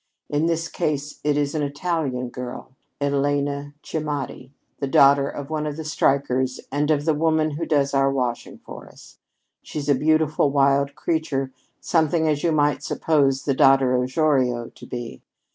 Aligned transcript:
In 0.31 0.47
this 0.47 0.67
case 0.67 1.19
it 1.23 1.37
is 1.37 1.53
an 1.53 1.61
Italian 1.61 2.29
girl, 2.29 2.71
Elena 2.99 3.75
Cimiotti, 3.83 4.49
the 4.79 4.87
daughter 4.87 5.29
of 5.29 5.51
one 5.51 5.67
of 5.67 5.77
the 5.77 5.83
strikers 5.85 6.59
and 6.71 6.89
of 6.89 7.05
the 7.05 7.13
woman 7.13 7.51
who 7.51 7.67
does 7.67 7.93
our 7.93 8.09
washing 8.11 8.57
for 8.57 8.87
us. 8.89 9.19
She's 9.61 9.89
a 9.89 9.93
beautiful, 9.93 10.49
wild 10.49 10.95
creature, 10.95 11.51
something 11.79 12.27
as 12.27 12.41
you 12.43 12.51
might 12.51 12.81
suppose 12.81 13.43
the 13.43 13.53
daughter 13.53 13.93
of 13.95 14.09
Jorio 14.09 14.73
to 14.73 14.85
be. 14.87 15.21